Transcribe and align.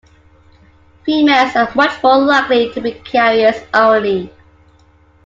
Females 1.05 1.55
are 1.55 1.69
much 1.75 2.01
more 2.01 2.17
likely 2.17 2.73
to 2.73 2.81
be 2.81 2.91
carriers 2.91 3.61
only. 3.71 4.33